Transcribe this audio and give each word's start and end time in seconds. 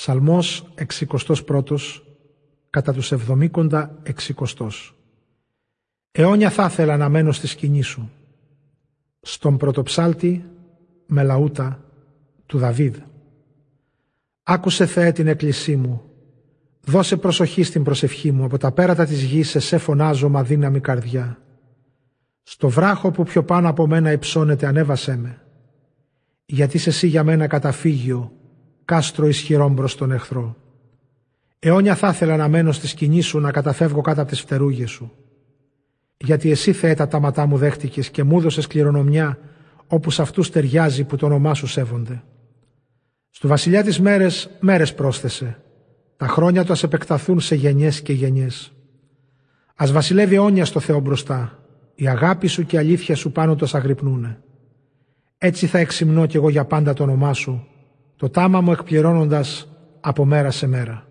Ψαλμός 0.00 0.72
61 0.98 1.76
κατά 2.70 2.92
τους 2.92 3.12
εβδομήκοντα 3.12 3.98
εξικοστός. 4.02 4.96
Αιώνια 6.12 6.50
θα 6.50 6.64
ήθελα 6.64 6.96
να 6.96 7.08
μένω 7.08 7.32
στη 7.32 7.46
σκηνή 7.46 7.82
σου. 7.82 8.10
Στον 9.20 9.56
πρωτοψάλτη 9.56 10.44
με 11.06 11.22
λαούτα 11.22 11.84
του 12.46 12.58
Δαβίδ. 12.58 12.96
Άκουσε 14.42 14.86
Θεέ 14.86 15.12
την 15.12 15.26
εκκλησή 15.26 15.76
μου. 15.76 16.02
Δώσε 16.80 17.16
προσοχή 17.16 17.62
στην 17.62 17.82
προσευχή 17.82 18.32
μου. 18.32 18.44
Από 18.44 18.58
τα 18.58 18.72
πέρατα 18.72 19.04
της 19.04 19.22
γης 19.22 19.50
σε 19.50 19.58
σε 19.58 19.78
φωνάζω 19.78 20.28
μα 20.28 20.42
δύναμη 20.42 20.80
καρδιά. 20.80 21.38
Στο 22.42 22.68
βράχο 22.68 23.10
που 23.10 23.22
πιο 23.22 23.44
πάνω 23.44 23.68
από 23.68 23.86
μένα 23.86 24.12
υψώνεται 24.12 24.66
ανέβασέ 24.66 25.16
με. 25.16 25.42
Γιατί 26.44 26.78
σε 26.78 26.88
εσύ 26.88 27.06
για 27.06 27.24
μένα 27.24 27.46
καταφύγιο 27.46 28.32
κάστρο 28.90 29.28
ισχυρό 29.28 29.68
μπρος 29.68 29.88
στον 29.98 30.12
εχθρό. 30.12 30.56
Αιώνια 31.58 31.94
θα 31.94 32.08
ήθελα 32.08 32.36
να 32.36 32.48
μένω 32.48 32.72
στη 32.72 32.86
σκηνή 32.86 33.20
σου, 33.20 33.38
να 33.38 33.50
καταφεύγω 33.50 34.00
κάτω 34.00 34.20
από 34.20 34.30
τις 34.30 34.40
φτερούγες 34.40 34.90
σου. 34.90 35.12
Γιατί 36.16 36.50
εσύ 36.50 36.72
Θεέ 36.72 36.94
τα 36.94 37.08
τάματά 37.08 37.46
μου 37.46 37.56
δέχτηκες 37.56 38.10
και 38.10 38.22
μου 38.22 38.38
έδωσες 38.38 38.66
κληρονομιά 38.66 39.38
όπου 39.86 40.10
σε 40.10 40.22
αυτούς 40.22 40.50
ταιριάζει 40.50 41.04
που 41.04 41.16
το 41.16 41.26
όνομά 41.26 41.54
σου 41.54 41.66
σέβονται. 41.66 42.22
Στου 43.30 43.48
βασιλιά 43.48 43.82
τις 43.82 44.00
μέρες, 44.00 44.50
μέρες 44.60 44.94
πρόσθεσε. 44.94 45.62
Τα 46.16 46.26
χρόνια 46.26 46.64
του 46.64 46.72
ας 46.72 46.82
επεκταθούν 46.82 47.40
σε 47.40 47.54
γενιές 47.54 48.00
και 48.00 48.12
γενιές. 48.12 48.72
Ας 49.74 49.86
βασιλεύει 49.92 50.34
αιώνια 50.34 50.64
στο 50.64 50.80
Θεό 50.80 51.00
μπροστά. 51.00 51.58
Η 51.94 52.08
αγάπη 52.08 52.46
σου 52.46 52.66
και 52.66 52.76
η 52.76 52.78
αλήθεια 52.78 53.14
σου 53.14 53.32
πάνω 53.32 53.54
του 53.54 53.66
αγρυπνούνε. 53.72 54.40
Έτσι 55.38 55.66
θα 55.66 55.78
εξυμνώ 55.78 56.26
κι 56.26 56.36
εγώ 56.36 56.48
για 56.48 56.64
πάντα 56.64 56.92
το 56.92 57.02
όνομά 57.02 57.32
σου 57.32 57.64
το 58.20 58.30
τάμα 58.30 58.60
μου 58.60 58.72
εκπληρώνοντας 58.72 59.68
από 60.00 60.24
μέρα 60.24 60.50
σε 60.50 60.66
μέρα. 60.66 61.09